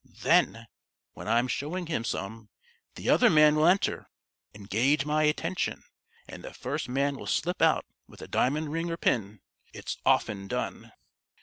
Then, 0.23 0.65
when 1.13 1.27
I'm 1.27 1.47
showing 1.47 1.85
him 1.85 2.03
some, 2.03 2.49
the 2.95 3.07
other 3.07 3.29
man 3.29 3.55
will 3.55 3.67
enter, 3.67 4.09
engage 4.51 5.05
my 5.05 5.25
attention, 5.25 5.83
and 6.27 6.43
the 6.43 6.55
first 6.55 6.89
man 6.89 7.17
will 7.17 7.27
slip 7.27 7.61
out 7.61 7.85
with 8.07 8.19
a 8.23 8.27
diamond 8.27 8.71
ring 8.71 8.89
or 8.89 8.97
pin. 8.97 9.41
It's 9.75 9.99
often 10.03 10.47
done." 10.47 10.91